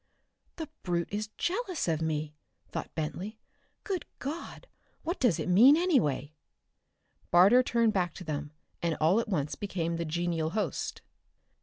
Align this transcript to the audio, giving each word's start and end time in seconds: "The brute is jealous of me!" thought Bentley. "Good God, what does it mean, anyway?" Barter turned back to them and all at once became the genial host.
"The 0.55 0.67
brute 0.81 1.09
is 1.13 1.29
jealous 1.37 1.87
of 1.87 2.01
me!" 2.01 2.33
thought 2.71 2.95
Bentley. 2.95 3.37
"Good 3.83 4.07
God, 4.17 4.65
what 5.03 5.19
does 5.19 5.37
it 5.39 5.47
mean, 5.47 5.77
anyway?" 5.77 6.33
Barter 7.29 7.61
turned 7.61 7.93
back 7.93 8.15
to 8.15 8.23
them 8.23 8.51
and 8.81 8.95
all 8.95 9.19
at 9.19 9.29
once 9.29 9.53
became 9.53 9.97
the 9.97 10.05
genial 10.05 10.49
host. 10.49 11.03